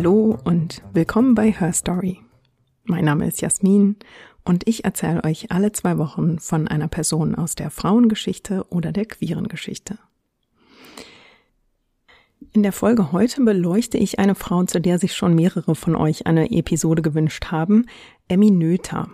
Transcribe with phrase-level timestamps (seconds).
[0.00, 2.20] Hallo und willkommen bei Her Story.
[2.84, 3.96] Mein Name ist Jasmin
[4.46, 9.04] und ich erzähle euch alle zwei Wochen von einer Person aus der Frauengeschichte oder der
[9.04, 9.98] queeren Geschichte.
[12.54, 16.26] In der Folge heute beleuchte ich eine Frau, zu der sich schon mehrere von euch
[16.26, 17.84] eine Episode gewünscht haben,
[18.26, 19.10] Emmy Noether.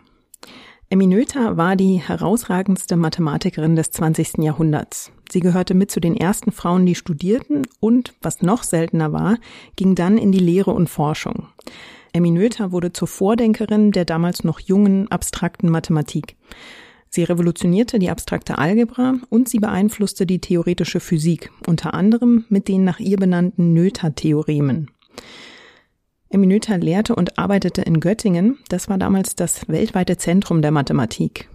[0.88, 4.38] Emmy Noether war die herausragendste Mathematikerin des 20.
[4.38, 5.10] Jahrhunderts.
[5.28, 9.38] Sie gehörte mit zu den ersten Frauen, die studierten und, was noch seltener war,
[9.74, 11.48] ging dann in die Lehre und Forschung.
[12.12, 16.36] Emmy Noether wurde zur Vordenkerin der damals noch jungen abstrakten Mathematik.
[17.08, 22.84] Sie revolutionierte die abstrakte Algebra und sie beeinflusste die theoretische Physik, unter anderem mit den
[22.84, 24.92] nach ihr benannten Noether-Theoremen.
[26.28, 28.58] Emmy Noether lehrte und arbeitete in Göttingen.
[28.68, 31.48] Das war damals das weltweite Zentrum der Mathematik.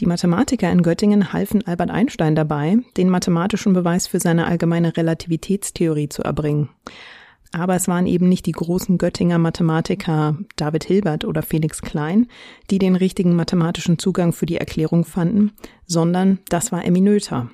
[0.00, 6.08] Die Mathematiker in Göttingen halfen Albert Einstein dabei, den mathematischen Beweis für seine allgemeine Relativitätstheorie
[6.08, 6.68] zu erbringen.
[7.52, 12.26] Aber es waren eben nicht die großen Göttinger Mathematiker David Hilbert oder Felix Klein,
[12.70, 15.52] die den richtigen mathematischen Zugang für die Erklärung fanden,
[15.86, 17.50] sondern das war Emmy Noether.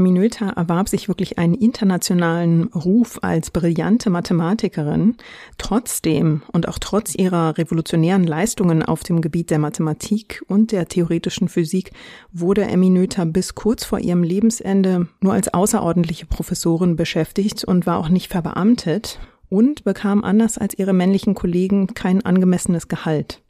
[0.00, 5.16] Emmy Noether erwarb sich wirklich einen internationalen Ruf als brillante Mathematikerin.
[5.58, 11.50] Trotzdem und auch trotz ihrer revolutionären Leistungen auf dem Gebiet der Mathematik und der theoretischen
[11.50, 11.92] Physik
[12.32, 17.98] wurde Emmy Noether bis kurz vor ihrem Lebensende nur als außerordentliche Professorin beschäftigt und war
[17.98, 19.18] auch nicht verbeamtet
[19.50, 23.42] und bekam anders als ihre männlichen Kollegen kein angemessenes Gehalt.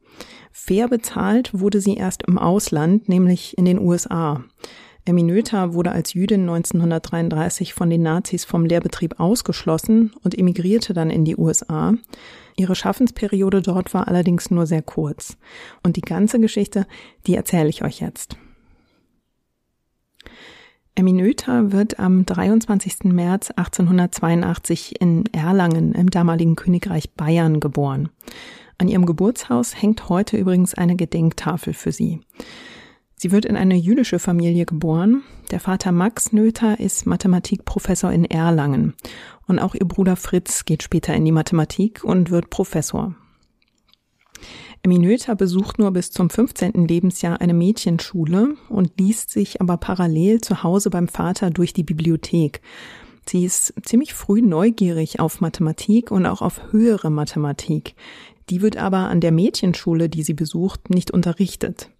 [0.50, 4.42] Fair bezahlt wurde sie erst im Ausland, nämlich in den USA.
[5.04, 11.10] Emmy Noether wurde als Jüdin 1933 von den Nazis vom Lehrbetrieb ausgeschlossen und emigrierte dann
[11.10, 11.94] in die USA.
[12.56, 15.38] Ihre Schaffensperiode dort war allerdings nur sehr kurz.
[15.82, 16.86] Und die ganze Geschichte,
[17.26, 18.36] die erzähle ich euch jetzt.
[20.94, 23.04] Emmy Noether wird am 23.
[23.04, 28.10] März 1882 in Erlangen im damaligen Königreich Bayern geboren.
[28.76, 32.20] An ihrem Geburtshaus hängt heute übrigens eine Gedenktafel für sie.
[33.22, 35.22] Sie wird in eine jüdische Familie geboren.
[35.50, 38.94] Der Vater Max Noether ist Mathematikprofessor in Erlangen.
[39.46, 43.14] Und auch ihr Bruder Fritz geht später in die Mathematik und wird Professor.
[44.82, 46.88] Emmy Noether besucht nur bis zum 15.
[46.88, 52.62] Lebensjahr eine Mädchenschule und liest sich aber parallel zu Hause beim Vater durch die Bibliothek.
[53.28, 57.96] Sie ist ziemlich früh neugierig auf Mathematik und auch auf höhere Mathematik.
[58.48, 61.90] Die wird aber an der Mädchenschule, die sie besucht, nicht unterrichtet.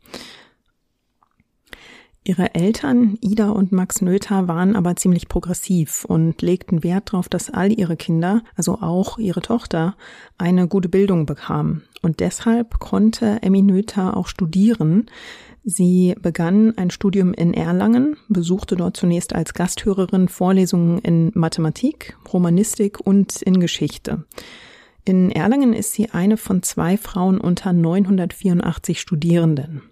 [2.23, 7.49] Ihre Eltern, Ida und Max Noether, waren aber ziemlich progressiv und legten Wert darauf, dass
[7.49, 9.97] all ihre Kinder, also auch ihre Tochter,
[10.37, 11.83] eine gute Bildung bekamen.
[12.03, 15.07] Und deshalb konnte Emmy Noether auch studieren.
[15.65, 23.01] Sie begann ein Studium in Erlangen, besuchte dort zunächst als Gasthörerin Vorlesungen in Mathematik, Romanistik
[23.01, 24.25] und in Geschichte.
[25.07, 29.83] In Erlangen ist sie eine von zwei Frauen unter 984 Studierenden.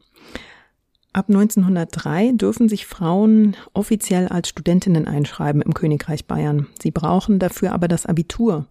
[1.15, 6.67] Ab 1903 dürfen sich Frauen offiziell als Studentinnen einschreiben im Königreich Bayern.
[6.81, 8.67] Sie brauchen dafür aber das Abitur.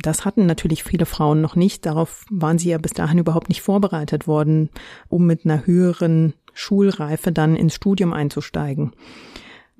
[0.00, 1.84] Das hatten natürlich viele Frauen noch nicht.
[1.84, 4.70] Darauf waren sie ja bis dahin überhaupt nicht vorbereitet worden,
[5.08, 8.92] um mit einer höheren Schulreife dann ins Studium einzusteigen.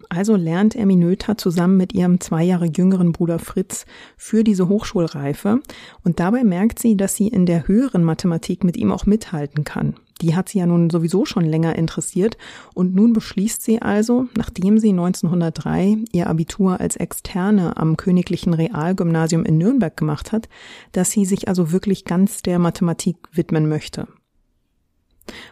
[0.09, 5.61] Also lernt Emmy Noether zusammen mit ihrem zwei Jahre jüngeren Bruder Fritz für diese Hochschulreife
[6.03, 9.95] und dabei merkt sie, dass sie in der höheren Mathematik mit ihm auch mithalten kann.
[10.21, 12.37] Die hat sie ja nun sowieso schon länger interessiert
[12.75, 19.45] und nun beschließt sie also, nachdem sie 1903 ihr Abitur als Externe am Königlichen Realgymnasium
[19.45, 20.49] in Nürnberg gemacht hat,
[20.93, 24.09] dass sie sich also wirklich ganz der Mathematik widmen möchte.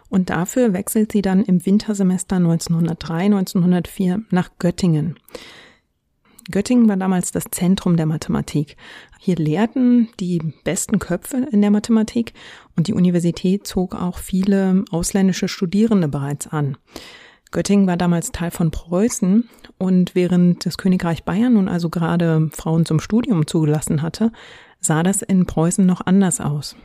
[0.09, 5.17] Und dafür wechselt sie dann im Wintersemester 1903, 1904 nach Göttingen.
[6.51, 8.77] Göttingen war damals das Zentrum der Mathematik.
[9.19, 12.33] Hier lehrten die besten Köpfe in der Mathematik
[12.77, 16.79] und die Universität zog auch viele ausländische Studierende bereits an.
[17.51, 22.85] Göttingen war damals Teil von Preußen und während das Königreich Bayern nun also gerade Frauen
[22.85, 24.33] zum Studium zugelassen hatte,
[24.81, 26.77] sah das in Preußen noch anders aus.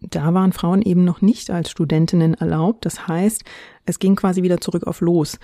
[0.00, 2.84] Da waren Frauen eben noch nicht als Studentinnen erlaubt.
[2.84, 3.44] Das heißt,
[3.86, 5.38] es ging quasi wieder zurück auf Los.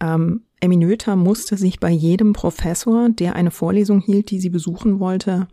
[0.00, 5.00] Ähm, Emmy Noether musste sich bei jedem Professor, der eine Vorlesung hielt, die sie besuchen
[5.00, 5.48] wollte,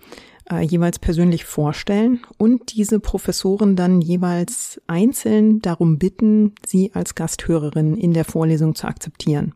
[0.50, 7.98] äh, jeweils persönlich vorstellen und diese Professoren dann jeweils einzeln darum bitten, sie als Gasthörerin
[7.98, 9.54] in der Vorlesung zu akzeptieren.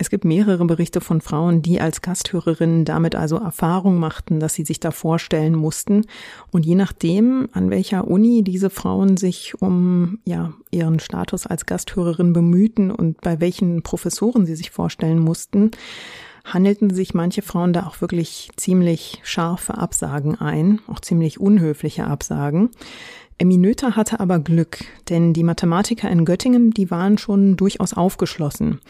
[0.00, 4.64] Es gibt mehrere Berichte von Frauen, die als Gasthörerinnen damit also Erfahrung machten, dass sie
[4.64, 6.06] sich da vorstellen mussten.
[6.52, 12.32] Und je nachdem, an welcher Uni diese Frauen sich um ja, ihren Status als Gasthörerin
[12.32, 15.72] bemühten und bei welchen Professoren sie sich vorstellen mussten,
[16.44, 22.70] handelten sich manche Frauen da auch wirklich ziemlich scharfe Absagen ein, auch ziemlich unhöfliche Absagen.
[23.38, 24.78] Eminöter hatte aber Glück,
[25.08, 28.80] denn die Mathematiker in Göttingen, die waren schon durchaus aufgeschlossen.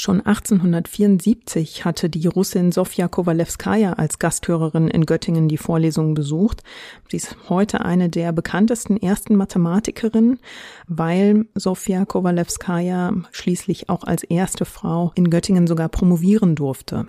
[0.00, 6.62] Schon 1874 hatte die Russin Sofia Kowalewskaja als Gasthörerin in Göttingen die Vorlesungen besucht.
[7.08, 10.38] Sie ist heute eine der bekanntesten ersten Mathematikerinnen,
[10.86, 17.08] weil Sofia Kowalewskaja schließlich auch als erste Frau in Göttingen sogar promovieren durfte.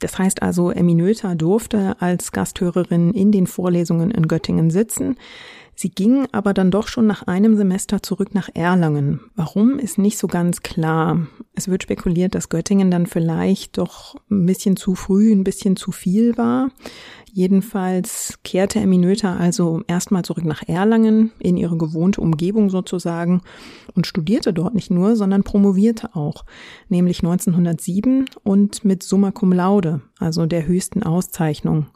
[0.00, 5.16] Das heißt also, Noether durfte als Gasthörerin in den Vorlesungen in Göttingen sitzen.
[5.74, 9.20] Sie ging aber dann doch schon nach einem Semester zurück nach Erlangen.
[9.34, 11.26] Warum ist nicht so ganz klar.
[11.54, 15.92] Es wird spekuliert, dass Göttingen dann vielleicht doch ein bisschen zu früh, ein bisschen zu
[15.92, 16.70] viel war.
[17.36, 23.42] Jedenfalls kehrte Emmy Noether also erstmal zurück nach Erlangen, in ihre gewohnte Umgebung sozusagen,
[23.94, 26.44] und studierte dort nicht nur, sondern promovierte auch,
[26.88, 31.86] nämlich 1907 und mit Summa Cum Laude, also der höchsten Auszeichnung.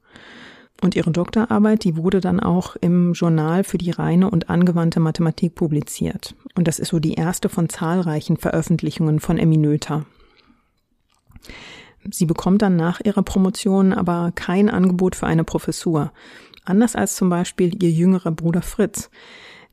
[0.80, 5.56] Und ihre Doktorarbeit, die wurde dann auch im Journal für die reine und angewandte Mathematik
[5.56, 6.36] publiziert.
[6.54, 10.06] Und das ist so die erste von zahlreichen Veröffentlichungen von Emmy Noether.
[12.10, 16.12] Sie bekommt dann nach ihrer Promotion aber kein Angebot für eine Professur.
[16.64, 19.10] Anders als zum Beispiel ihr jüngerer Bruder Fritz.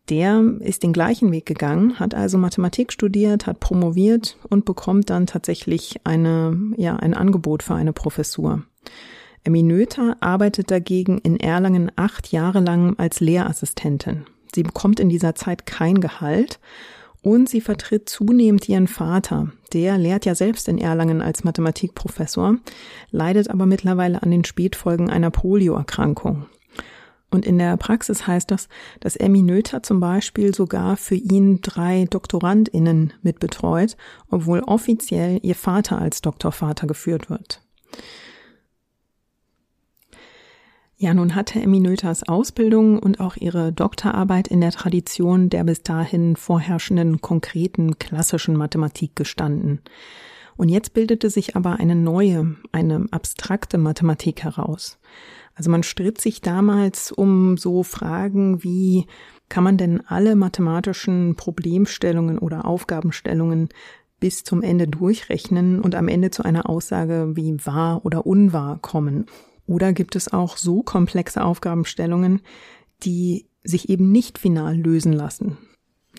[0.09, 5.25] Der ist den gleichen Weg gegangen, hat also Mathematik studiert, hat promoviert und bekommt dann
[5.25, 8.63] tatsächlich eine, ja, ein Angebot für eine Professur.
[9.45, 14.25] Emmy Noether arbeitet dagegen in Erlangen acht Jahre lang als Lehrassistentin.
[14.55, 16.59] Sie bekommt in dieser Zeit kein Gehalt
[17.21, 19.51] und sie vertritt zunehmend ihren Vater.
[19.71, 22.55] Der lehrt ja selbst in Erlangen als Mathematikprofessor,
[23.11, 26.47] leidet aber mittlerweile an den Spätfolgen einer Polioerkrankung.
[27.29, 28.67] Und in der Praxis heißt das,
[28.99, 33.95] dass Emmy Noether zum Beispiel sogar für ihn drei DoktorandInnen mitbetreut,
[34.31, 37.61] obwohl offiziell ihr Vater als Doktorvater geführt wird.
[41.05, 45.83] Ja, nun hatte Emmy Noethers Ausbildung und auch ihre Doktorarbeit in der Tradition der bis
[45.83, 49.81] dahin vorherrschenden konkreten klassischen Mathematik gestanden.
[50.57, 54.97] Und jetzt bildete sich aber eine neue, eine abstrakte Mathematik heraus.
[55.53, 59.05] Also man stritt sich damals um so Fragen wie,
[59.47, 63.69] kann man denn alle mathematischen Problemstellungen oder Aufgabenstellungen
[64.19, 69.27] bis zum Ende durchrechnen und am Ende zu einer Aussage wie wahr oder unwahr kommen?
[69.67, 72.41] Oder gibt es auch so komplexe Aufgabenstellungen,
[73.03, 75.57] die sich eben nicht final lösen lassen?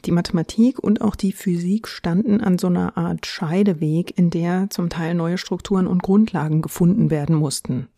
[0.04, 4.88] Die Mathematik und auch die Physik standen an so einer Art Scheideweg, in der zum
[4.88, 7.88] Teil neue Strukturen und Grundlagen gefunden werden mussten.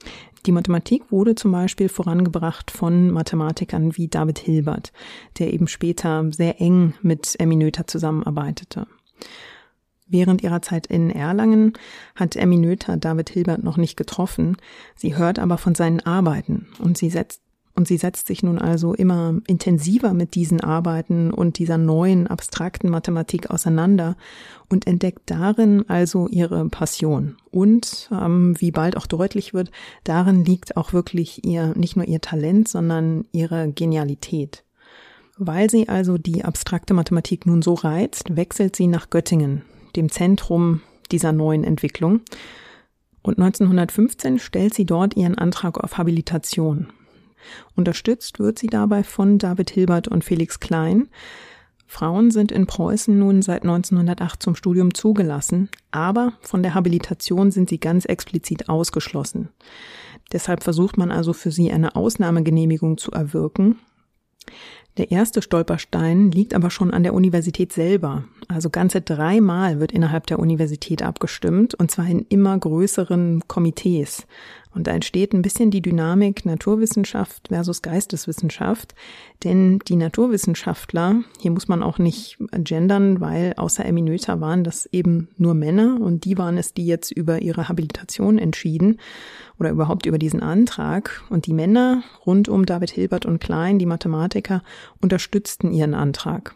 [0.47, 4.93] Die Mathematik wurde zum Beispiel vorangebracht von Mathematikern wie David Hilbert,
[5.39, 8.87] der eben später sehr eng mit Emmy Noether zusammenarbeitete.
[10.09, 11.75] Während ihrer Zeit in Erlangen
[12.15, 14.57] hat Emmy Noether David Hilbert noch nicht getroffen.
[14.97, 17.43] Sie hört aber von seinen Arbeiten und sie setzt
[17.79, 22.91] und sie setzt sich nun also immer intensiver mit diesen Arbeiten und dieser neuen abstrakten
[22.91, 24.17] Mathematik auseinander
[24.69, 27.37] und entdeckt darin also ihre Passion.
[27.53, 29.71] Und ähm, wie bald auch deutlich wird,
[30.03, 34.65] darin liegt auch wirklich ihr nicht nur ihr Talent, sondern ihre Genialität.
[35.37, 39.63] Weil sie also die abstrakte Mathematik nun so reizt, wechselt sie nach Göttingen,
[39.99, 42.21] dem Zentrum dieser neuen Entwicklung.
[43.23, 46.87] Und 1915 stellt sie dort ihren Antrag auf Habilitation.
[47.75, 51.09] Unterstützt wird sie dabei von David Hilbert und Felix Klein.
[51.87, 57.71] Frauen sind in Preußen nun seit 1908 zum Studium zugelassen, aber von der Habilitation sind
[57.71, 59.49] sie ganz explizit ausgeschlossen.
[60.33, 63.79] Deshalb versucht man also für sie eine Ausnahmegenehmigung zu erwirken.
[64.99, 68.25] Der erste Stolperstein liegt aber schon an der Universität selber.
[68.49, 74.27] Also ganze dreimal wird innerhalb der Universität abgestimmt und zwar in immer größeren Komitees.
[74.75, 78.95] Und da entsteht ein bisschen die Dynamik Naturwissenschaft versus Geisteswissenschaft.
[79.43, 84.87] Denn die Naturwissenschaftler, hier muss man auch nicht gendern, weil außer Emmy Noether waren das
[84.87, 88.99] eben nur Männer und die waren es, die jetzt über ihre Habilitation entschieden
[89.59, 91.23] oder überhaupt über diesen Antrag.
[91.31, 94.63] Und die Männer rund um David Hilbert und Klein, die Mathematiker,
[95.01, 96.55] unterstützten ihren Antrag.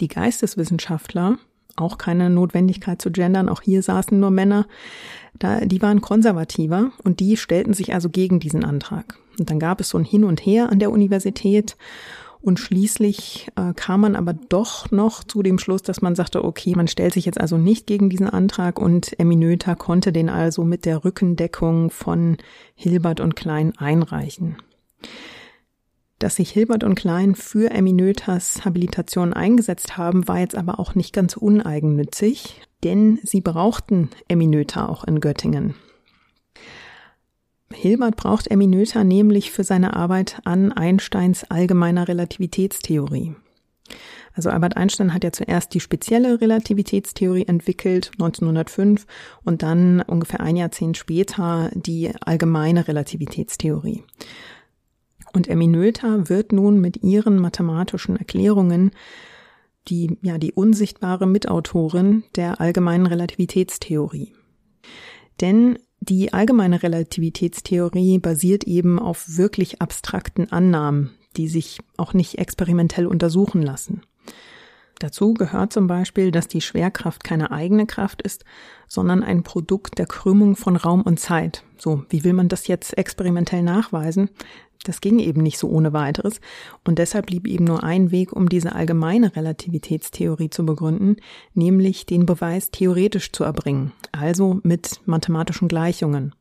[0.00, 1.38] Die Geisteswissenschaftler,
[1.76, 4.66] auch keine Notwendigkeit zu gendern, auch hier saßen nur Männer,
[5.38, 9.18] da, die waren konservativer und die stellten sich also gegen diesen Antrag.
[9.38, 11.76] Und dann gab es so ein Hin und Her an der Universität
[12.42, 16.74] und schließlich äh, kam man aber doch noch zu dem Schluss, dass man sagte, okay,
[16.74, 20.84] man stellt sich jetzt also nicht gegen diesen Antrag und Eminöter konnte den also mit
[20.84, 22.36] der Rückendeckung von
[22.74, 24.56] Hilbert und Klein einreichen.
[26.22, 31.12] Dass sich Hilbert und Klein für Noethers Habilitation eingesetzt haben, war jetzt aber auch nicht
[31.12, 35.74] ganz uneigennützig, denn sie brauchten Noether auch in Göttingen.
[37.72, 43.34] Hilbert braucht Noether nämlich für seine Arbeit an Einsteins allgemeiner Relativitätstheorie.
[44.32, 49.08] Also Albert Einstein hat ja zuerst die spezielle Relativitätstheorie entwickelt, 1905,
[49.42, 54.04] und dann ungefähr ein Jahrzehnt später die allgemeine Relativitätstheorie.
[55.32, 58.90] Und Emmy Noether wird nun mit ihren mathematischen Erklärungen
[59.88, 64.34] die, ja, die unsichtbare Mitautorin der allgemeinen Relativitätstheorie.
[65.40, 73.06] Denn die allgemeine Relativitätstheorie basiert eben auf wirklich abstrakten Annahmen, die sich auch nicht experimentell
[73.06, 74.02] untersuchen lassen.
[75.02, 78.44] Dazu gehört zum Beispiel, dass die Schwerkraft keine eigene Kraft ist,
[78.86, 81.64] sondern ein Produkt der Krümmung von Raum und Zeit.
[81.76, 84.30] So, wie will man das jetzt experimentell nachweisen?
[84.84, 86.40] Das ging eben nicht so ohne weiteres.
[86.84, 91.16] Und deshalb blieb eben nur ein Weg, um diese allgemeine Relativitätstheorie zu begründen,
[91.52, 96.32] nämlich den Beweis theoretisch zu erbringen, also mit mathematischen Gleichungen.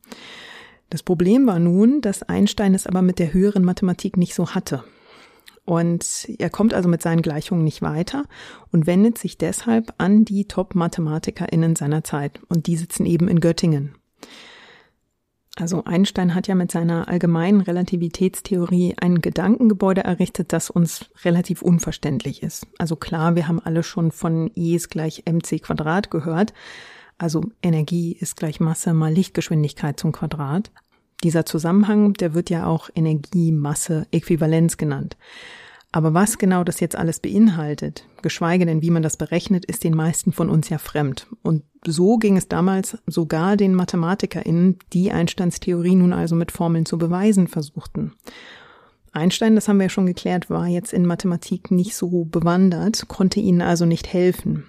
[0.92, 4.84] Das Problem war nun, dass Einstein es aber mit der höheren Mathematik nicht so hatte.
[5.66, 8.26] Und er kommt also mit seinen Gleichungen nicht weiter
[8.72, 12.42] und wendet sich deshalb an die Top-MathematikerInnen seiner Zeit.
[12.50, 13.96] Und die sitzen eben in Göttingen.
[15.58, 22.42] Also Einstein hat ja mit seiner allgemeinen Relativitätstheorie ein Gedankengebäude errichtet, das uns relativ unverständlich
[22.42, 22.68] ist.
[22.78, 26.54] Also klar, wir haben alle schon von E ist gleich mc Quadrat gehört.
[27.18, 30.72] Also Energie ist gleich Masse mal Lichtgeschwindigkeit zum Quadrat.
[31.24, 35.18] Dieser Zusammenhang, der wird ja auch Energie-Masse-Äquivalenz genannt.
[35.94, 39.94] Aber was genau das jetzt alles beinhaltet, geschweige denn wie man das berechnet, ist den
[39.94, 41.28] meisten von uns ja fremd.
[41.44, 46.86] Und so ging es damals sogar den MathematikerInnen, die Einsteins Theorie nun also mit Formeln
[46.86, 48.14] zu beweisen versuchten.
[49.12, 53.42] Einstein, das haben wir ja schon geklärt, war jetzt in Mathematik nicht so bewandert, konnte
[53.42, 54.64] ihnen also nicht helfen.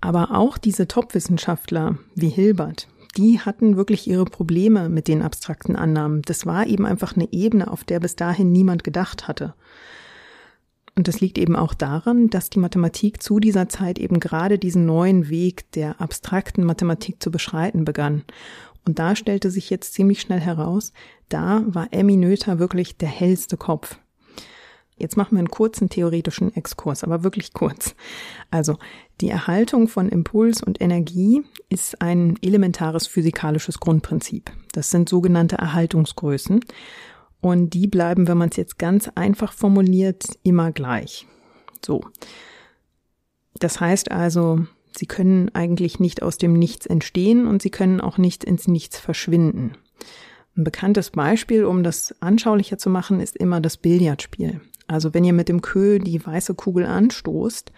[0.00, 6.22] Aber auch diese Top-Wissenschaftler wie Hilbert, die hatten wirklich ihre Probleme mit den abstrakten Annahmen.
[6.22, 9.54] Das war eben einfach eine Ebene, auf der bis dahin niemand gedacht hatte.
[10.96, 14.86] Und das liegt eben auch daran, dass die Mathematik zu dieser Zeit eben gerade diesen
[14.86, 18.24] neuen Weg der abstrakten Mathematik zu beschreiten begann.
[18.86, 20.92] Und da stellte sich jetzt ziemlich schnell heraus,
[21.28, 23.98] da war Emmy Noether wirklich der hellste Kopf.
[25.00, 27.94] Jetzt machen wir einen kurzen theoretischen Exkurs, aber wirklich kurz.
[28.50, 28.76] Also,
[29.20, 34.50] die Erhaltung von Impuls und Energie ist ein elementares physikalisches Grundprinzip.
[34.72, 36.60] Das sind sogenannte Erhaltungsgrößen.
[37.40, 41.26] Und die bleiben, wenn man es jetzt ganz einfach formuliert, immer gleich.
[41.84, 42.02] So.
[43.58, 44.66] Das heißt also,
[44.96, 48.98] sie können eigentlich nicht aus dem Nichts entstehen und sie können auch nicht ins Nichts
[48.98, 49.72] verschwinden.
[50.56, 54.60] Ein bekanntes Beispiel, um das anschaulicher zu machen, ist immer das Billardspiel.
[54.90, 57.70] Also wenn ihr mit dem Kö die weiße Kugel anstoßt,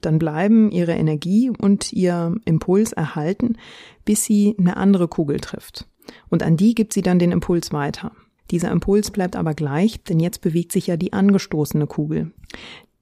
[0.00, 3.56] dann bleiben ihre Energie und ihr Impuls erhalten,
[4.04, 5.88] bis sie eine andere Kugel trifft.
[6.28, 8.12] Und an die gibt sie dann den Impuls weiter.
[8.52, 12.30] Dieser Impuls bleibt aber gleich, denn jetzt bewegt sich ja die angestoßene Kugel.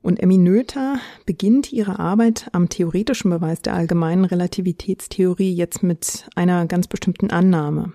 [0.00, 6.64] Und Emmy Noether beginnt ihre Arbeit am theoretischen Beweis der allgemeinen Relativitätstheorie jetzt mit einer
[6.64, 7.92] ganz bestimmten Annahme.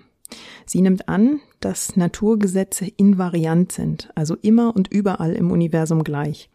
[0.66, 6.50] Sie nimmt an, dass Naturgesetze invariant sind, also immer und überall im Universum gleich.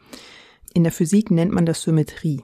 [0.75, 2.42] In der Physik nennt man das Symmetrie.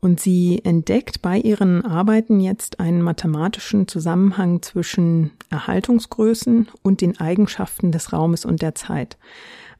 [0.00, 7.90] Und sie entdeckt bei ihren Arbeiten jetzt einen mathematischen Zusammenhang zwischen Erhaltungsgrößen und den Eigenschaften
[7.90, 9.16] des Raumes und der Zeit.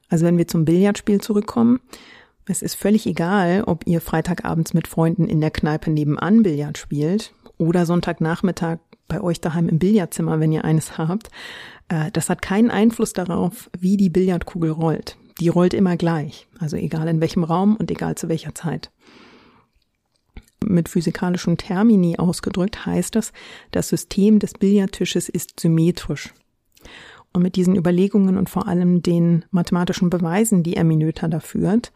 [0.09, 1.79] Also wenn wir zum Billardspiel zurückkommen,
[2.45, 7.33] es ist völlig egal, ob ihr Freitagabends mit Freunden in der Kneipe nebenan Billard spielt
[7.57, 11.29] oder Sonntagnachmittag bei euch daheim im Billardzimmer, wenn ihr eines habt.
[11.89, 15.17] Äh, das hat keinen Einfluss darauf, wie die Billardkugel rollt.
[15.39, 18.91] Die rollt immer gleich, also egal in welchem Raum und egal zu welcher Zeit.
[20.65, 23.31] Mit physikalischen Termini ausgedrückt heißt das,
[23.71, 26.33] das System des Billardtisches ist symmetrisch.
[27.33, 31.91] Und mit diesen Überlegungen und vor allem den mathematischen Beweisen, die Erminöter da führt,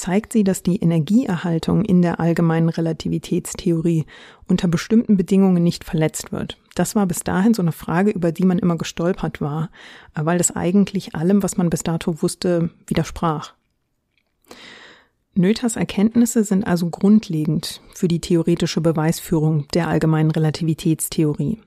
[0.00, 4.06] zeigt sie, dass die Energieerhaltung in der allgemeinen Relativitätstheorie
[4.48, 6.58] unter bestimmten Bedingungen nicht verletzt wird.
[6.74, 9.70] Das war bis dahin so eine Frage, über die man immer gestolpert war,
[10.14, 13.52] weil das eigentlich allem, was man bis dato wusste, widersprach.
[15.34, 21.60] Noethers Erkenntnisse sind also grundlegend für die theoretische Beweisführung der allgemeinen Relativitätstheorie.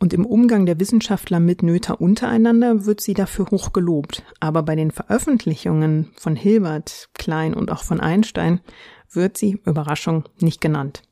[0.00, 4.22] Und im Umgang der Wissenschaftler mit Noether untereinander wird sie dafür hoch gelobt.
[4.38, 8.60] Aber bei den Veröffentlichungen von Hilbert, Klein und auch von Einstein
[9.10, 11.02] wird sie, Überraschung, nicht genannt.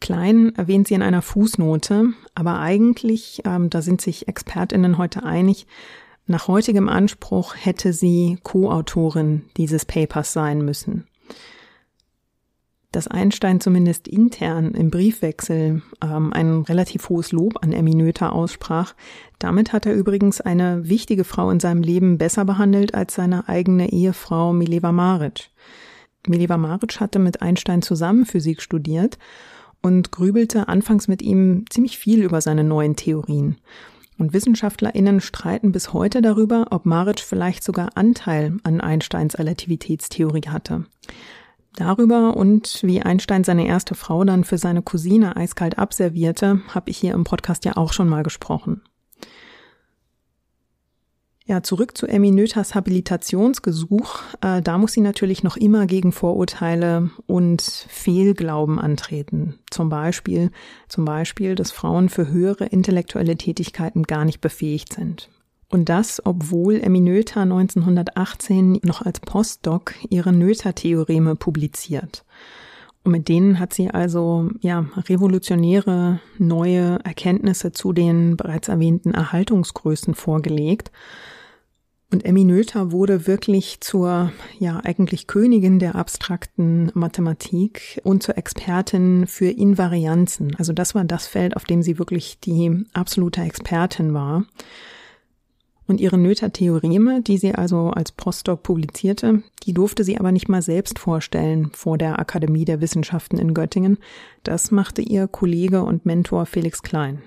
[0.00, 5.66] Klein erwähnt sie in einer Fußnote, Aber eigentlich, ähm, da sind sich Expertinnen heute einig,
[6.26, 11.08] nach heutigem Anspruch hätte sie Co-Autorin dieses Papers sein müssen
[12.92, 18.94] dass Einstein zumindest intern im Briefwechsel ähm, ein relativ hohes Lob an Emmy Noether aussprach.
[19.38, 23.92] Damit hat er übrigens eine wichtige Frau in seinem Leben besser behandelt als seine eigene
[23.92, 25.50] Ehefrau Mileva Maric.
[26.26, 29.18] Mileva Maric hatte mit Einstein zusammen Physik studiert
[29.82, 33.56] und grübelte anfangs mit ihm ziemlich viel über seine neuen Theorien.
[34.18, 40.84] Und WissenschaftlerInnen streiten bis heute darüber, ob Maric vielleicht sogar Anteil an Einsteins Relativitätstheorie hatte.
[41.76, 46.98] Darüber und wie Einstein seine erste Frau dann für seine Cousine eiskalt abservierte, habe ich
[46.98, 48.82] hier im Podcast ja auch schon mal gesprochen.
[51.50, 54.20] Ja, zurück zu Emmy Noethers Habilitationsgesuch.
[54.40, 59.58] Äh, da muss sie natürlich noch immer gegen Vorurteile und Fehlglauben antreten.
[59.68, 60.52] Zum Beispiel,
[60.86, 65.28] zum Beispiel, dass Frauen für höhere intellektuelle Tätigkeiten gar nicht befähigt sind.
[65.70, 72.24] Und das, obwohl Emmy Noether 1918 noch als Postdoc ihre Noether-Theoreme publiziert.
[73.04, 80.14] Und mit denen hat sie also, ja, revolutionäre neue Erkenntnisse zu den bereits erwähnten Erhaltungsgrößen
[80.14, 80.90] vorgelegt.
[82.12, 89.28] Und Emmy Noether wurde wirklich zur, ja, eigentlich Königin der abstrakten Mathematik und zur Expertin
[89.28, 90.56] für Invarianzen.
[90.56, 94.44] Also das war das Feld, auf dem sie wirklich die absolute Expertin war.
[95.90, 100.62] Und ihre Noether-Theoreme, die sie also als Postdoc publizierte, die durfte sie aber nicht mal
[100.62, 103.98] selbst vorstellen vor der Akademie der Wissenschaften in Göttingen.
[104.44, 107.22] Das machte ihr Kollege und Mentor Felix Klein.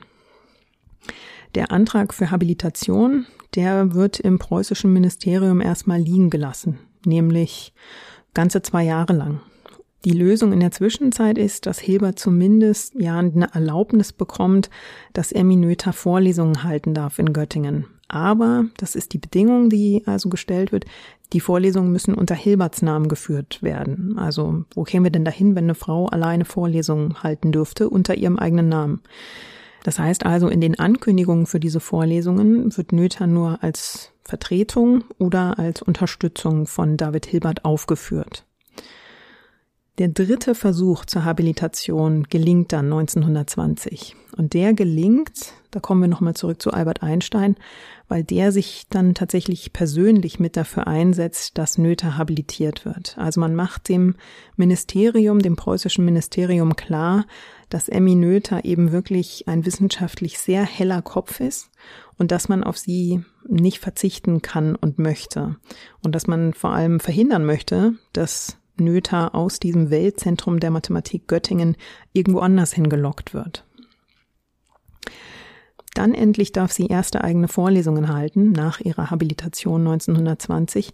[1.55, 7.74] Der Antrag für Habilitation, der wird im preußischen Ministerium erstmal liegen gelassen, nämlich
[8.34, 9.41] ganze zwei Jahre lang.
[10.05, 14.70] Die Lösung in der Zwischenzeit ist, dass Hilbert zumindest ja eine Erlaubnis bekommt,
[15.12, 17.88] dass er Minöter Vorlesungen halten darf in Göttingen.
[18.13, 20.85] Aber, das ist die Bedingung, die also gestellt wird,
[21.33, 24.20] die Vorlesungen müssen unter Hilberts Namen geführt werden.
[24.20, 28.37] Also, wo kämen wir denn dahin, wenn eine Frau alleine Vorlesungen halten dürfte unter ihrem
[28.37, 29.01] eigenen Namen?
[29.83, 35.57] Das heißt also, in den Ankündigungen für diese Vorlesungen wird Nöther nur als Vertretung oder
[35.57, 38.46] als Unterstützung von David Hilbert aufgeführt.
[40.00, 44.16] Der dritte Versuch zur Habilitation gelingt dann 1920.
[44.36, 47.56] Und der gelingt, da kommen wir nochmal zurück zu Albert Einstein,
[48.08, 53.16] weil der sich dann tatsächlich persönlich mit dafür einsetzt, dass Noether habilitiert wird.
[53.20, 54.16] Also man macht dem
[54.56, 57.27] Ministerium, dem preußischen Ministerium klar,
[57.70, 61.70] dass Emmy Noether eben wirklich ein wissenschaftlich sehr heller Kopf ist
[62.18, 65.58] und dass man auf sie nicht verzichten kann und möchte.
[66.01, 71.75] Und dass man vor allem verhindern möchte, dass Noether aus diesem Weltzentrum der Mathematik Göttingen
[72.14, 73.66] irgendwo anders hingelockt wird.
[75.94, 80.92] Dann endlich darf sie erste eigene Vorlesungen halten, nach ihrer Habilitation 1920.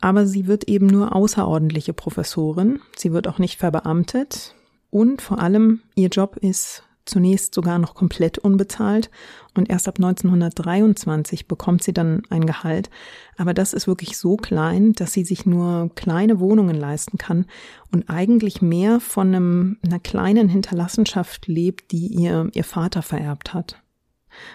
[0.00, 2.80] Aber sie wird eben nur außerordentliche Professorin.
[2.96, 4.54] Sie wird auch nicht verbeamtet.
[4.90, 9.10] Und vor allem, ihr Job ist zunächst sogar noch komplett unbezahlt
[9.54, 12.90] und erst ab 1923 bekommt sie dann ein Gehalt.
[13.36, 17.46] Aber das ist wirklich so klein, dass sie sich nur kleine Wohnungen leisten kann
[17.90, 23.81] und eigentlich mehr von einem, einer kleinen Hinterlassenschaft lebt, die ihr ihr Vater vererbt hat.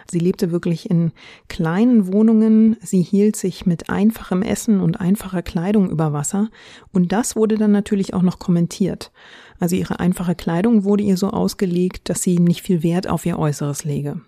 [0.09, 1.11] Sie lebte wirklich in
[1.47, 6.49] kleinen Wohnungen, sie hielt sich mit einfachem Essen und einfacher Kleidung über Wasser
[6.91, 9.11] und das wurde dann natürlich auch noch kommentiert.
[9.59, 13.39] Also ihre einfache Kleidung wurde ihr so ausgelegt, dass sie nicht viel Wert auf ihr
[13.39, 14.21] Äußeres lege.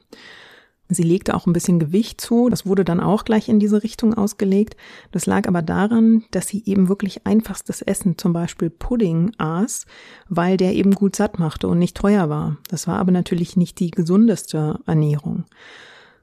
[0.92, 4.16] Sie legte auch ein bisschen Gewicht zu, das wurde dann auch gleich in diese Richtung
[4.16, 4.76] ausgelegt.
[5.12, 9.86] Das lag aber daran, dass sie eben wirklich einfachstes Essen, zum Beispiel Pudding, aß,
[10.30, 12.58] weil der eben gut satt machte und nicht teuer war.
[12.70, 15.46] Das war aber natürlich nicht die gesundeste Ernährung.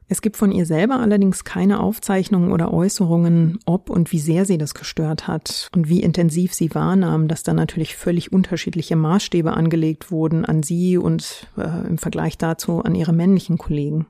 [0.09, 4.59] Es gibt von ihr selber allerdings keine Aufzeichnungen oder Äußerungen, ob und wie sehr sie
[4.59, 10.12] das gestört hat und wie intensiv sie wahrnahm, dass da natürlich völlig unterschiedliche Maßstäbe angelegt
[10.12, 14.07] wurden an sie und äh, im Vergleich dazu an ihre männlichen Kollegen.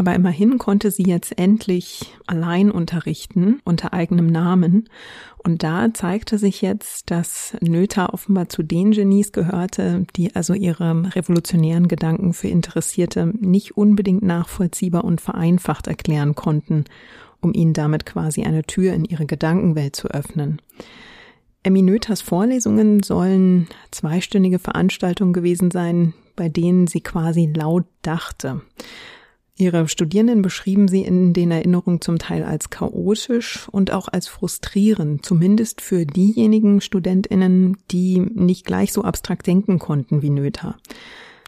[0.00, 4.88] Aber immerhin konnte sie jetzt endlich allein unterrichten unter eigenem Namen.
[5.36, 11.14] Und da zeigte sich jetzt, dass Noether offenbar zu den Genies gehörte, die also ihre
[11.14, 16.86] revolutionären Gedanken für Interessierte nicht unbedingt nachvollziehbar und vereinfacht erklären konnten,
[17.42, 20.62] um ihnen damit quasi eine Tür in ihre Gedankenwelt zu öffnen.
[21.62, 28.62] Emmy Noethers Vorlesungen sollen zweistündige Veranstaltungen gewesen sein, bei denen sie quasi laut dachte.
[29.60, 35.24] Ihre Studierenden beschrieben sie in den Erinnerungen zum Teil als chaotisch und auch als frustrierend,
[35.24, 40.76] zumindest für diejenigen Studentinnen, die nicht gleich so abstrakt denken konnten wie Noether.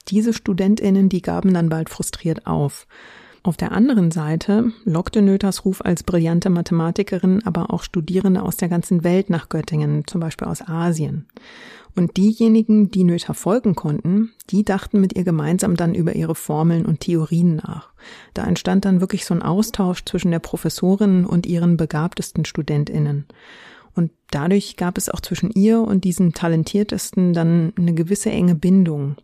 [0.09, 2.87] Diese Studentinnen, die gaben dann bald frustriert auf.
[3.45, 8.69] Auf der anderen Seite lockte Nöthers Ruf als brillante Mathematikerin aber auch Studierende aus der
[8.69, 11.27] ganzen Welt nach Göttingen, zum Beispiel aus Asien.
[11.97, 16.87] Und diejenigen, die Noether folgen konnten, die dachten mit ihr gemeinsam dann über ihre Formeln
[16.87, 17.91] und Theorien nach.
[18.33, 23.27] Da entstand dann wirklich so ein Austausch zwischen der Professorin und ihren begabtesten Studentinnen.
[23.95, 29.17] Und dadurch gab es auch zwischen ihr und diesen Talentiertesten dann eine gewisse enge Bindung.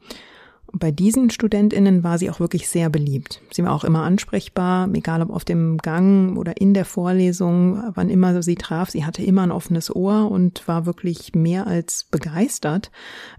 [0.73, 3.41] Bei diesen Studentinnen war sie auch wirklich sehr beliebt.
[3.51, 8.11] Sie war auch immer ansprechbar, egal ob auf dem Gang oder in der Vorlesung, wann
[8.11, 8.91] immer sie traf.
[8.91, 12.91] Sie hatte immer ein offenes Ohr und war wirklich mehr als begeistert,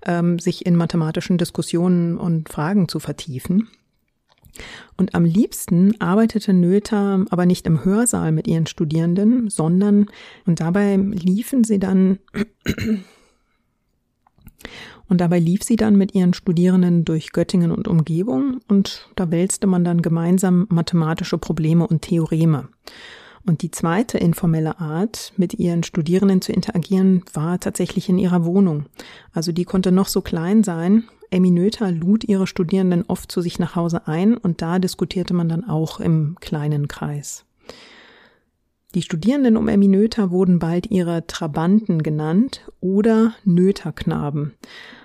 [0.06, 3.70] ähm, sich in mathematischen Diskussionen und Fragen zu vertiefen.
[4.98, 10.08] Und am liebsten arbeitete Noether aber nicht im Hörsaal mit ihren Studierenden, sondern,
[10.46, 12.20] und dabei liefen sie dann
[15.08, 19.68] und dabei lief sie dann mit ihren Studierenden durch Göttingen und Umgebung und da wälzte
[19.68, 22.70] man dann gemeinsam mathematische Probleme und Theoreme.
[23.46, 28.86] Und die zweite informelle Art, mit ihren Studierenden zu interagieren, war tatsächlich in ihrer Wohnung.
[29.34, 31.06] Also die konnte noch so klein sein.
[31.32, 35.48] Emmy Noether lud ihre Studierenden oft zu sich nach Hause ein und da diskutierte man
[35.50, 37.46] dann auch im kleinen Kreis.
[38.96, 44.56] Die Studierenden um Emmy Noether wurden bald ihre Trabanten genannt oder Noetherknaben.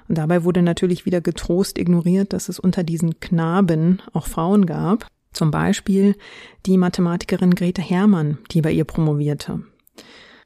[0.09, 5.07] Und dabei wurde natürlich wieder getrost ignoriert, dass es unter diesen Knaben auch Frauen gab.
[5.33, 6.16] Zum Beispiel
[6.64, 9.61] die Mathematikerin Grete Hermann, die bei ihr promovierte.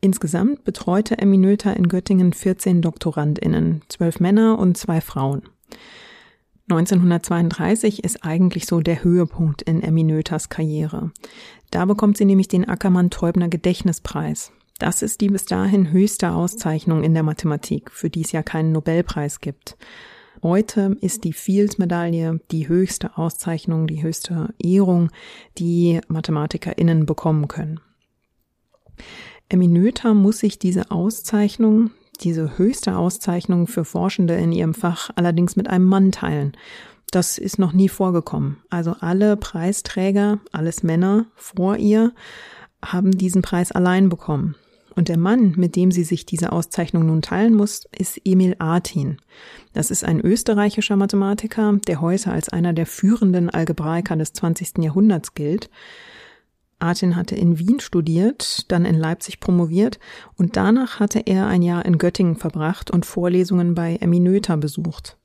[0.01, 5.43] Insgesamt betreute Emmy Noether in Göttingen 14 DoktorandInnen, zwölf Männer und zwei Frauen.
[6.71, 11.13] 1932 ist eigentlich so der Höhepunkt in Emmy Noethers Karriere.
[11.71, 14.53] Da bekommt sie nämlich den Ackermann-Teubner Gedächtnispreis.
[14.79, 18.73] Das ist die bis dahin höchste Auszeichnung in der Mathematik, für die es ja keinen
[18.73, 19.79] Nobelpreis gibt.
[20.43, 25.11] Heute ist die Fields-Medaille die höchste Auszeichnung, die höchste Ehrung,
[25.57, 27.81] die MathematikerInnen bekommen können.
[29.49, 35.57] Emmy Noether muss sich diese Auszeichnung, diese höchste Auszeichnung für Forschende in ihrem Fach allerdings
[35.57, 36.53] mit einem Mann teilen.
[37.11, 38.59] Das ist noch nie vorgekommen.
[38.69, 42.13] Also alle Preisträger, alles Männer vor ihr,
[42.85, 44.55] haben diesen Preis allein bekommen.
[44.95, 49.19] Und der Mann, mit dem sie sich diese Auszeichnung nun teilen muss, ist Emil Artin.
[49.73, 54.79] Das ist ein österreichischer Mathematiker, der heute als einer der führenden Algebraiker des 20.
[54.79, 55.71] Jahrhunderts gilt.
[56.79, 59.99] Artin hatte in Wien studiert, dann in Leipzig promoviert
[60.37, 65.17] und danach hatte er ein Jahr in Göttingen verbracht und Vorlesungen bei Emmy Noether besucht.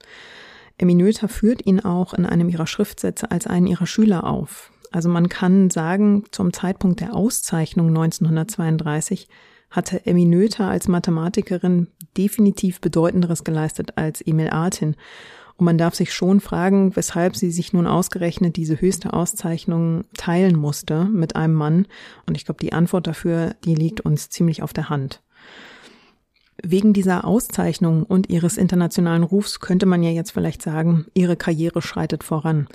[0.77, 4.71] Emmy Noether führt ihn auch in einem ihrer Schriftsätze als einen ihrer Schüler auf.
[4.91, 9.27] Also man kann sagen, zum Zeitpunkt der Auszeichnung 1932
[9.69, 14.95] hatte Emmy Noether als Mathematikerin definitiv Bedeutenderes geleistet als Emil Artin.
[15.63, 20.57] Und man darf sich schon fragen, weshalb sie sich nun ausgerechnet diese höchste Auszeichnung teilen
[20.57, 21.87] musste mit einem Mann.
[22.25, 25.21] Und ich glaube, die Antwort dafür, die liegt uns ziemlich auf der Hand.
[26.61, 31.81] Wegen dieser Auszeichnung und ihres internationalen Rufs könnte man ja jetzt vielleicht sagen, ihre Karriere
[31.81, 32.67] schreitet voran.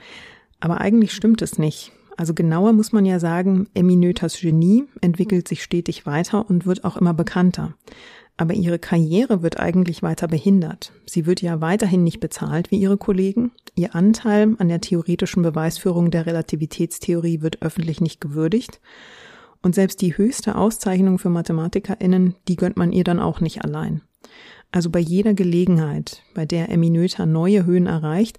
[0.58, 1.92] Aber eigentlich stimmt es nicht.
[2.16, 6.96] Also genauer muss man ja sagen, Noethers Genie entwickelt sich stetig weiter und wird auch
[6.96, 7.74] immer bekannter.
[8.38, 10.92] Aber ihre Karriere wird eigentlich weiter behindert.
[11.06, 13.50] Sie wird ja weiterhin nicht bezahlt wie ihre Kollegen.
[13.74, 18.80] Ihr Anteil an der theoretischen Beweisführung der Relativitätstheorie wird öffentlich nicht gewürdigt.
[19.60, 24.02] Und selbst die höchste Auszeichnung für MathematikerInnen, die gönnt man ihr dann auch nicht allein.
[24.70, 28.38] Also bei jeder Gelegenheit, bei der Emmy Noether neue Höhen erreicht,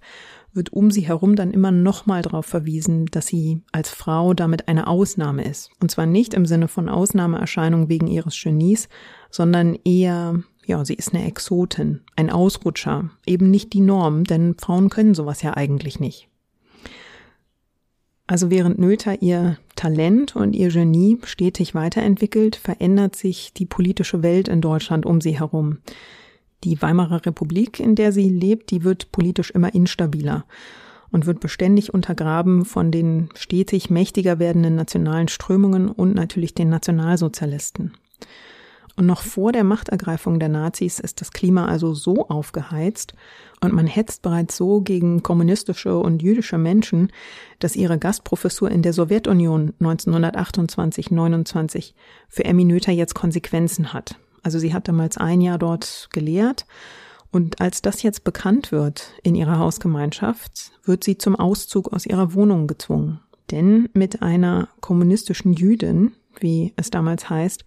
[0.53, 4.88] wird um sie herum dann immer nochmal darauf verwiesen, dass sie als Frau damit eine
[4.88, 5.69] Ausnahme ist.
[5.81, 8.89] Und zwar nicht im Sinne von Ausnahmeerscheinung wegen ihres Genies,
[9.29, 14.89] sondern eher, ja, sie ist eine Exotin, ein Ausrutscher, eben nicht die Norm, denn Frauen
[14.89, 16.29] können sowas ja eigentlich nicht.
[18.29, 24.47] Also während Noether ihr Talent und ihr Genie stetig weiterentwickelt, verändert sich die politische Welt
[24.47, 25.79] in Deutschland um sie herum.
[26.63, 30.45] Die Weimarer Republik, in der sie lebt, die wird politisch immer instabiler
[31.11, 37.93] und wird beständig untergraben von den stetig mächtiger werdenden nationalen Strömungen und natürlich den Nationalsozialisten.
[38.99, 43.13] Und noch vor der Machtergreifung der Nazis ist das Klima also so aufgeheizt
[43.61, 47.09] und man hetzt bereits so gegen kommunistische und jüdische Menschen,
[47.59, 51.93] dass ihre Gastprofessur in der Sowjetunion 1928-29
[52.27, 54.17] für Emmy Noether jetzt Konsequenzen hat.
[54.43, 56.65] Also sie hat damals ein Jahr dort gelehrt
[57.32, 62.34] und als das jetzt bekannt wird in ihrer Hausgemeinschaft, wird sie zum Auszug aus ihrer
[62.34, 63.19] Wohnung gezwungen.
[63.52, 67.65] Denn mit einer kommunistischen Jüdin, wie es damals heißt,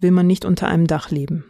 [0.00, 1.44] will man nicht unter einem Dach leben.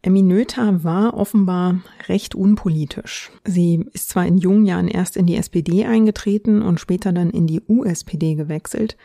[0.00, 3.32] Eminöta war offenbar recht unpolitisch.
[3.44, 7.48] Sie ist zwar in jungen Jahren erst in die SPD eingetreten und später dann in
[7.48, 8.96] die USPD gewechselt,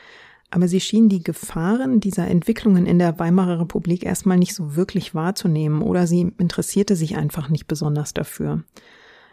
[0.54, 5.16] aber sie schien die Gefahren dieser Entwicklungen in der Weimarer Republik erstmal nicht so wirklich
[5.16, 8.64] wahrzunehmen oder sie interessierte sich einfach nicht besonders dafür.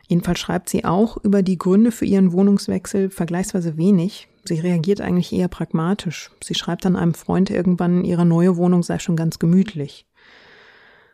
[0.08, 4.28] Jedenfalls schreibt sie auch über die Gründe für ihren Wohnungswechsel vergleichsweise wenig.
[4.44, 6.30] Sie reagiert eigentlich eher pragmatisch.
[6.42, 10.06] Sie schreibt dann einem Freund irgendwann, ihre neue Wohnung sei schon ganz gemütlich.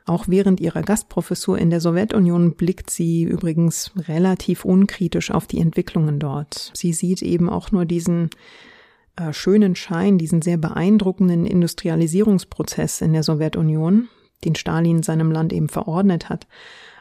[0.05, 6.21] Auch während ihrer Gastprofessur in der Sowjetunion blickt sie übrigens relativ unkritisch auf die Entwicklungen
[6.21, 6.71] dort.
[6.75, 8.31] Sie sieht eben auch nur diesen
[9.17, 14.09] äh, schönen Schein, diesen sehr beeindruckenden Industrialisierungsprozess in der Sowjetunion,
[14.45, 16.47] den Stalin seinem Land eben verordnet hat.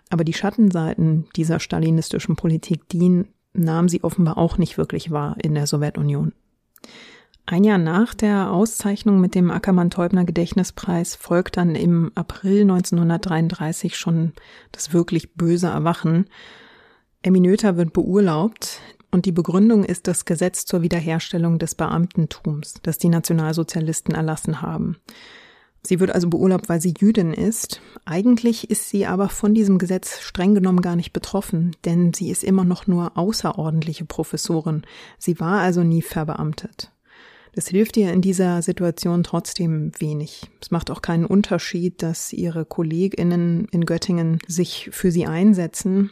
[0.09, 5.55] Aber die Schattenseiten dieser stalinistischen Politik, die nahm sie offenbar auch nicht wirklich wahr in
[5.55, 6.33] der Sowjetunion.
[7.47, 14.33] Ein Jahr nach der Auszeichnung mit dem Ackermann-Teubner Gedächtnispreis folgt dann im April 1933 schon
[14.71, 16.25] das wirklich böse Erwachen.
[17.21, 18.79] Eminöter wird beurlaubt
[19.15, 24.97] und die Begründung ist das Gesetz zur Wiederherstellung des Beamtentums, das die Nationalsozialisten erlassen haben.
[25.83, 27.79] Sie wird also beurlaubt, weil sie Jüdin ist.
[28.03, 32.43] Eigentlich ist sie aber von diesem Gesetz streng genommen gar nicht betroffen, denn sie ist
[32.43, 34.81] immer noch nur außerordentliche Professorin.
[35.17, 36.91] Sie war also nie verbeamtet.
[37.53, 40.51] Das hilft ihr in dieser Situation trotzdem wenig.
[40.61, 46.11] Es macht auch keinen Unterschied, dass ihre KollegInnen in Göttingen sich für sie einsetzen.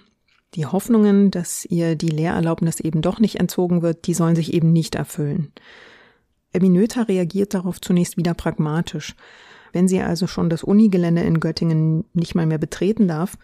[0.55, 4.71] Die Hoffnungen, dass ihr die Lehrerlaubnis eben doch nicht entzogen wird, die sollen sich eben
[4.71, 5.51] nicht erfüllen.
[6.51, 9.15] Eminöta reagiert darauf zunächst wieder pragmatisch.
[9.71, 13.37] Wenn sie also schon das Unigelände in Göttingen nicht mal mehr betreten darf,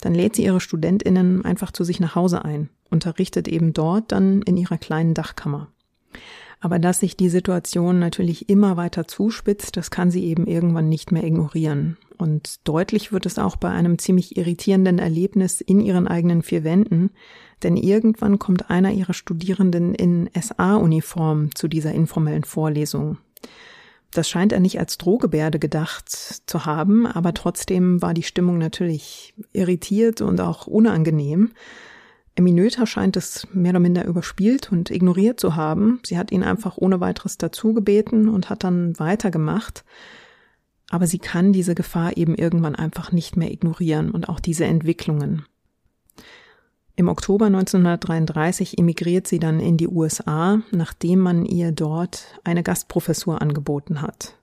[0.00, 4.42] dann lädt sie ihre StudentInnen einfach zu sich nach Hause ein, unterrichtet eben dort dann
[4.42, 5.68] in ihrer kleinen Dachkammer.
[6.60, 11.10] Aber dass sich die Situation natürlich immer weiter zuspitzt, das kann sie eben irgendwann nicht
[11.10, 11.96] mehr ignorieren.
[12.22, 17.10] Und deutlich wird es auch bei einem ziemlich irritierenden Erlebnis in ihren eigenen vier Wänden,
[17.64, 23.18] denn irgendwann kommt einer ihrer Studierenden in SA-Uniform zu dieser informellen Vorlesung.
[24.12, 26.10] Das scheint er nicht als Drohgebärde gedacht
[26.46, 31.50] zu haben, aber trotzdem war die Stimmung natürlich irritiert und auch unangenehm.
[32.36, 35.98] Eminöter scheint es mehr oder minder überspielt und ignoriert zu haben.
[36.04, 39.82] Sie hat ihn einfach ohne weiteres dazu gebeten und hat dann weitergemacht.
[40.92, 45.46] Aber sie kann diese Gefahr eben irgendwann einfach nicht mehr ignorieren und auch diese Entwicklungen.
[46.96, 53.40] Im Oktober 1933 emigriert sie dann in die USA, nachdem man ihr dort eine Gastprofessur
[53.40, 54.36] angeboten hat.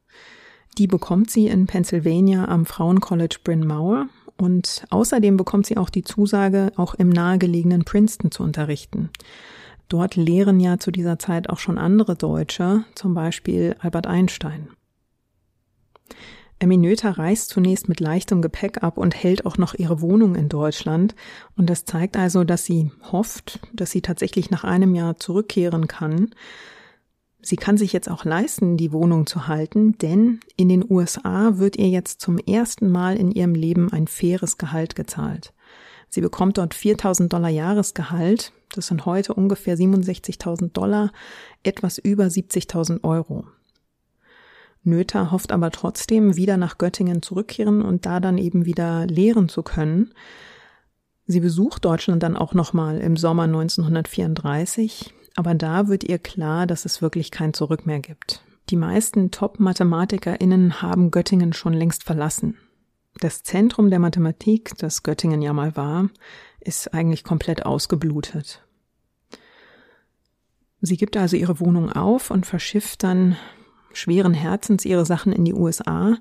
[0.80, 6.04] Die bekommt sie in Pennsylvania am Frauencollege Bryn Mawr und außerdem bekommt sie auch die
[6.04, 9.12] Zusage, auch im nahegelegenen Princeton zu unterrichten.
[9.88, 14.70] Dort lehren ja zu dieser Zeit auch schon andere Deutsche, zum Beispiel Albert Einstein.
[16.60, 21.16] Eminöter reist zunächst mit leichtem Gepäck ab und hält auch noch ihre Wohnung in Deutschland.
[21.56, 26.32] Und das zeigt also, dass sie hofft, dass sie tatsächlich nach einem Jahr zurückkehren kann.
[27.42, 31.78] Sie kann sich jetzt auch leisten, die Wohnung zu halten, denn in den USA wird
[31.78, 35.54] ihr jetzt zum ersten Mal in ihrem Leben ein faires Gehalt gezahlt.
[36.10, 38.52] Sie bekommt dort 4000 Dollar Jahresgehalt.
[38.76, 41.12] Das sind heute ungefähr 67.000 Dollar,
[41.64, 43.46] etwas über 70.000 Euro.
[44.84, 49.64] Nöther hofft aber trotzdem, wieder nach Göttingen zurückkehren und da dann eben wieder lehren zu
[49.64, 50.14] können.
[51.28, 56.84] Sie besucht Deutschland dann auch nochmal im Sommer 1934 aber da wird ihr klar, dass
[56.84, 58.44] es wirklich kein Zurück mehr gibt.
[58.70, 62.58] Die meisten Top-MathematikerInnen haben Göttingen schon längst verlassen.
[63.22, 66.10] Das Zentrum der Mathematik, das Göttingen ja mal war,
[66.60, 68.62] ist eigentlich komplett ausgeblutet.
[70.82, 73.38] Sie gibt also ihre Wohnung auf und verschifft dann
[73.94, 76.18] schweren Herzens ihre Sachen in die USA.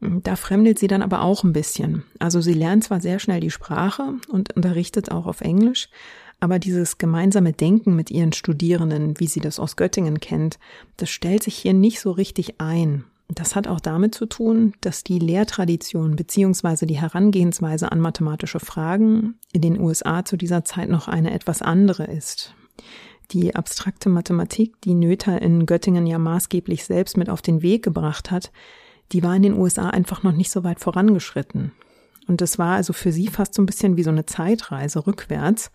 [0.00, 2.04] Da fremdelt sie dann aber auch ein bisschen.
[2.18, 5.88] Also sie lernt zwar sehr schnell die Sprache und unterrichtet auch auf Englisch,
[6.40, 10.58] aber dieses gemeinsame Denken mit ihren Studierenden, wie sie das aus Göttingen kennt,
[10.96, 13.04] das stellt sich hier nicht so richtig ein.
[13.28, 19.34] Das hat auch damit zu tun, dass die Lehrtradition beziehungsweise die Herangehensweise an mathematische Fragen
[19.52, 22.54] in den USA zu dieser Zeit noch eine etwas andere ist.
[23.32, 28.30] Die abstrakte Mathematik, die Noether in Göttingen ja maßgeblich selbst mit auf den Weg gebracht
[28.30, 28.50] hat,
[29.12, 31.72] die war in den USA einfach noch nicht so weit vorangeschritten.
[32.26, 35.70] Und es war also für sie fast so ein bisschen wie so eine Zeitreise rückwärts.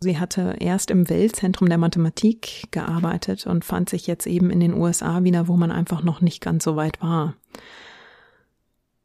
[0.00, 4.74] Sie hatte erst im Weltzentrum der Mathematik gearbeitet und fand sich jetzt eben in den
[4.74, 7.34] USA wieder, wo man einfach noch nicht ganz so weit war.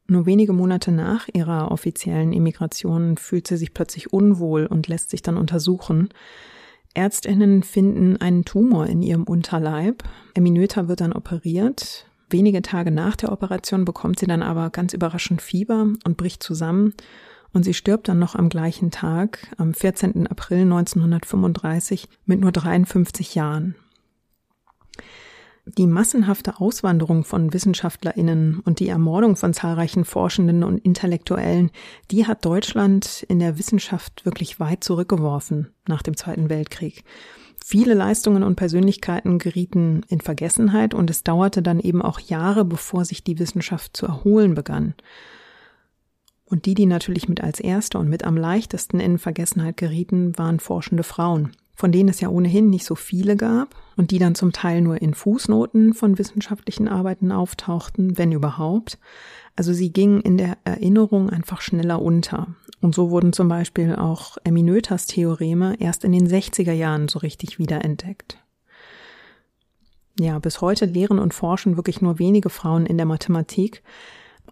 [0.08, 5.21] Nur wenige Monate nach ihrer offiziellen Immigration fühlt sie sich plötzlich unwohl und lässt sich
[5.21, 6.10] dann untersuchen.
[6.93, 10.04] Ärztinnen finden einen Tumor in ihrem Unterleib.
[10.34, 12.06] Eminöter wird dann operiert.
[12.30, 16.93] Wenige Tage nach der Operation bekommt sie dann aber ganz überraschend Fieber und bricht zusammen
[17.54, 20.28] und sie stirbt dann noch am gleichen Tag, am 14.
[20.28, 23.75] April 1935, mit nur 53 Jahren.
[25.77, 31.69] Die massenhafte Auswanderung von Wissenschaftlerinnen und die Ermordung von zahlreichen Forschenden und Intellektuellen,
[32.10, 37.03] die hat Deutschland in der Wissenschaft wirklich weit zurückgeworfen nach dem Zweiten Weltkrieg.
[37.63, 43.05] Viele Leistungen und Persönlichkeiten gerieten in Vergessenheit und es dauerte dann eben auch Jahre, bevor
[43.05, 44.95] sich die Wissenschaft zu erholen begann.
[46.45, 50.60] Und die, die natürlich mit als Erste und mit am leichtesten in Vergessenheit gerieten, waren
[50.60, 54.51] forschende Frauen, von denen es ja ohnehin nicht so viele gab und die dann zum
[54.51, 58.99] Teil nur in Fußnoten von wissenschaftlichen Arbeiten auftauchten, wenn überhaupt.
[59.55, 62.47] Also sie gingen in der Erinnerung einfach schneller unter.
[62.81, 67.59] Und so wurden zum Beispiel auch Eminötas Theoreme erst in den 60er Jahren so richtig
[67.59, 68.39] wiederentdeckt.
[70.19, 73.83] Ja, bis heute lehren und forschen wirklich nur wenige Frauen in der Mathematik,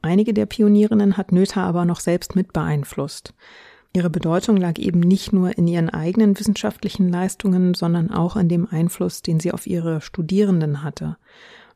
[0.02, 3.34] Einige der Pionierinnen hat Noether aber noch selbst mit beeinflusst.
[3.94, 8.68] Ihre Bedeutung lag eben nicht nur in ihren eigenen wissenschaftlichen Leistungen, sondern auch in dem
[8.68, 11.18] Einfluss, den sie auf ihre Studierenden hatte.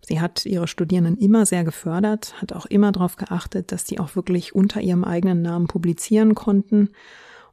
[0.01, 4.15] Sie hat ihre Studierenden immer sehr gefördert, hat auch immer darauf geachtet, dass sie auch
[4.15, 6.89] wirklich unter ihrem eigenen Namen publizieren konnten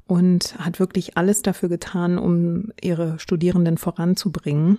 [0.06, 4.78] und hat wirklich alles dafür getan, um ihre Studierenden voranzubringen.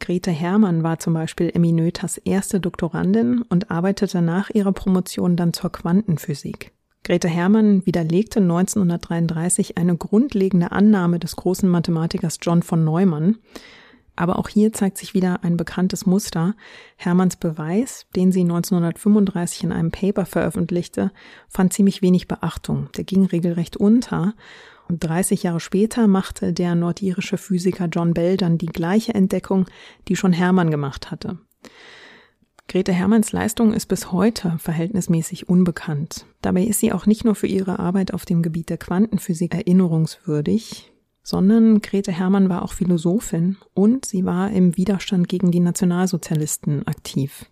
[0.00, 5.52] Grete Hermann war zum Beispiel Emmy Noethers erste Doktorandin und arbeitete nach ihrer Promotion dann
[5.52, 6.72] zur Quantenphysik.
[7.02, 13.38] Grete Hermann widerlegte 1933 eine grundlegende Annahme des großen Mathematikers John von Neumann.
[14.16, 16.54] Aber auch hier zeigt sich wieder ein bekanntes Muster.
[16.96, 21.10] Hermanns Beweis, den sie 1935 in einem Paper veröffentlichte,
[21.48, 22.90] fand ziemlich wenig Beachtung.
[22.96, 24.34] Der ging regelrecht unter
[24.90, 29.66] und 30 Jahre später machte der nordirische Physiker John Bell dann die gleiche Entdeckung,
[30.08, 31.38] die schon Hermann gemacht hatte.
[32.70, 36.24] Grete Hermanns Leistung ist bis heute verhältnismäßig unbekannt.
[36.40, 40.92] Dabei ist sie auch nicht nur für ihre Arbeit auf dem Gebiet der Quantenphysik erinnerungswürdig,
[41.24, 47.46] sondern Grete Hermann war auch Philosophin und sie war im Widerstand gegen die Nationalsozialisten aktiv.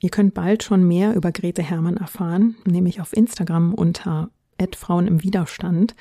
[0.00, 4.30] Ihr könnt bald schon mehr über Grete Hermann erfahren, nämlich auf Instagram unter
[4.74, 5.94] Frauen im Widerstand.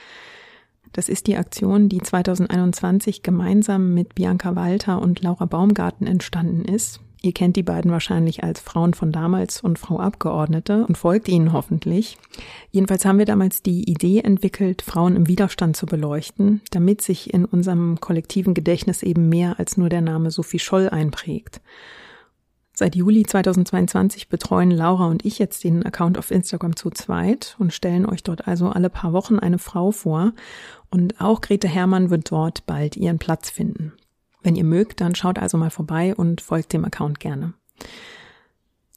[0.93, 7.01] Das ist die Aktion, die 2021 gemeinsam mit Bianca Walter und Laura Baumgarten entstanden ist.
[7.25, 11.53] Ihr kennt die beiden wahrscheinlich als Frauen von damals und Frau Abgeordnete und folgt ihnen
[11.53, 12.17] hoffentlich.
[12.71, 17.45] Jedenfalls haben wir damals die Idee entwickelt, Frauen im Widerstand zu beleuchten, damit sich in
[17.45, 21.61] unserem kollektiven Gedächtnis eben mehr als nur der Name Sophie Scholl einprägt.
[22.75, 27.71] Seit Juli 2022 betreuen Laura und ich jetzt den Account auf Instagram zu zweit und
[27.71, 30.33] stellen euch dort also alle paar Wochen eine Frau vor.
[30.89, 33.93] Und auch Grete Hermann wird dort bald ihren Platz finden.
[34.41, 37.53] Wenn ihr mögt, dann schaut also mal vorbei und folgt dem Account gerne.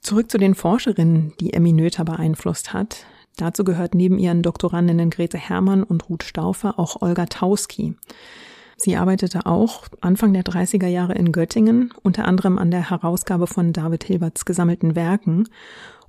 [0.01, 3.05] Zurück zu den Forscherinnen, die Emmy Noether beeinflusst hat.
[3.37, 7.95] Dazu gehört neben ihren Doktorandinnen Grete Hermann und Ruth Stauffer auch Olga Tauski.
[8.77, 13.73] Sie arbeitete auch Anfang der 30er Jahre in Göttingen, unter anderem an der Herausgabe von
[13.73, 15.49] David Hilberts gesammelten Werken.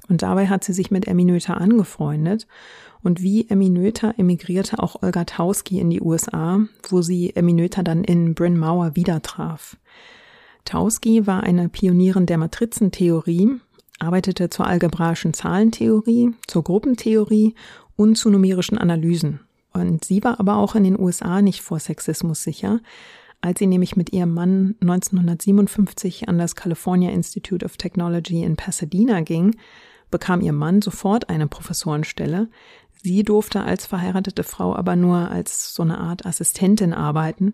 [0.10, 2.45] Und dabei hat sie sich mit Emmy Noether angefreundet.
[3.03, 7.84] Und wie Emmy Noether emigrierte auch Olga Tauski in die USA, wo sie Emmy Noether
[7.84, 9.77] dann in Bryn Mawr wieder traf.
[10.65, 13.51] Tauski war eine Pionierin der Matrizentheorie,
[13.99, 17.56] arbeitete zur algebraischen Zahlentheorie, zur Gruppentheorie
[17.95, 19.46] und zu numerischen Analysen.
[19.81, 22.79] Und sie war aber auch in den USA nicht vor Sexismus sicher,
[23.41, 29.21] als sie nämlich mit ihrem Mann 1957 an das California Institute of Technology in Pasadena
[29.21, 29.55] ging,
[30.09, 32.49] bekam ihr Mann sofort eine Professorenstelle.
[33.03, 37.53] Sie durfte als verheiratete Frau aber nur als so eine Art Assistentin arbeiten.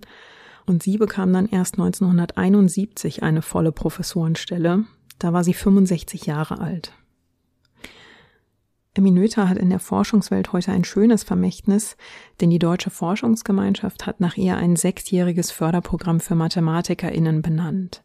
[0.66, 4.86] Und sie bekam dann erst 1971 eine volle Professorenstelle.
[5.20, 6.94] Da war sie 65 Jahre alt.
[8.96, 11.98] Eminöta hat in der Forschungswelt heute ein schönes Vermächtnis,
[12.42, 18.04] denn die Deutsche Forschungsgemeinschaft hat nach ihr ein sechsjähriges Förderprogramm für MathematikerInnen benannt.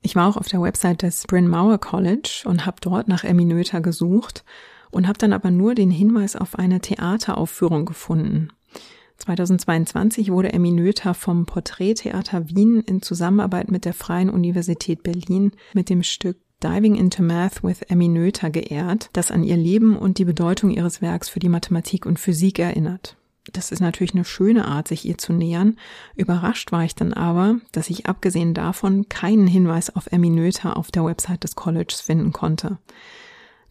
[0.00, 3.78] Ich war auch auf der Website des Bryn Mawr College und habe dort nach Eminöta
[3.78, 4.44] gesucht
[4.90, 8.48] und habe dann aber nur den Hinweis auf eine Theateraufführung gefunden.
[9.18, 16.02] 2022 wurde Eminöta vom Porträttheater Wien in Zusammenarbeit mit der Freien Universität Berlin mit dem
[16.02, 20.70] Stück Diving into Math with Emmy Noether geehrt, das an ihr Leben und die Bedeutung
[20.70, 23.16] ihres Werks für die Mathematik und Physik erinnert.
[23.52, 25.76] Das ist natürlich eine schöne Art, sich ihr zu nähern.
[26.14, 30.92] Überrascht war ich dann aber, dass ich abgesehen davon keinen Hinweis auf Emmy Noether auf
[30.92, 32.78] der Website des Colleges finden konnte.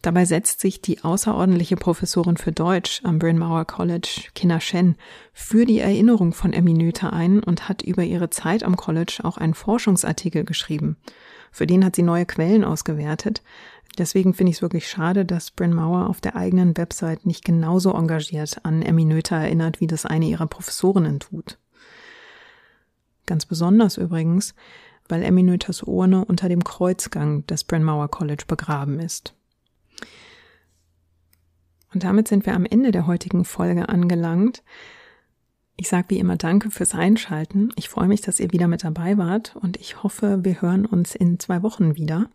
[0.02, 4.96] Dabei setzt sich die außerordentliche Professorin für Deutsch am Bryn Mawr College, Kina Shen,
[5.32, 9.38] für die Erinnerung von Emmy Noether ein und hat über ihre Zeit am College auch
[9.38, 10.96] einen Forschungsartikel geschrieben.
[11.52, 13.42] Für den hat sie neue Quellen ausgewertet.
[13.98, 17.92] Deswegen finde ich es wirklich schade, dass Bryn Mawr auf der eigenen Website nicht genauso
[17.92, 21.58] engagiert an Emmy Noether erinnert, wie das eine ihrer Professorinnen tut.
[23.26, 24.54] Ganz besonders übrigens,
[25.08, 29.34] weil Emmy Noethers Urne unter dem Kreuzgang des Bryn Mawr College begraben ist.
[31.92, 34.62] Und damit sind wir am Ende der heutigen Folge angelangt.
[35.76, 37.70] Ich sage wie immer Danke fürs Einschalten.
[37.76, 41.14] Ich freue mich, dass ihr wieder mit dabei wart und ich hoffe, wir hören uns
[41.14, 42.28] in zwei Wochen wieder.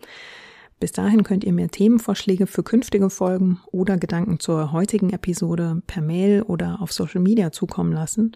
[0.79, 6.01] Bis dahin könnt ihr mir Themenvorschläge für künftige Folgen oder Gedanken zur heutigen Episode per
[6.01, 8.35] Mail oder auf Social Media zukommen lassen.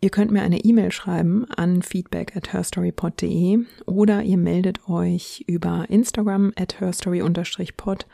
[0.00, 5.86] Ihr könnt mir eine E-Mail schreiben an feedback at herstorypod.de oder ihr meldet euch über
[5.88, 8.06] Instagram at herstory-pod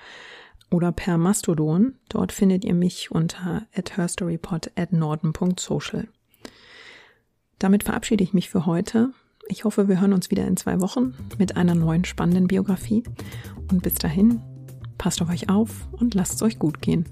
[0.71, 1.95] oder per Mastodon.
[2.09, 6.09] Dort findet ihr mich unter at herstorypod at norden.social.
[7.59, 9.11] Damit verabschiede ich mich für heute.
[9.49, 13.03] Ich hoffe, wir hören uns wieder in zwei Wochen mit einer neuen spannenden Biografie.
[13.71, 14.41] Und bis dahin,
[14.97, 17.07] passt auf euch auf und lasst es euch gut gehen.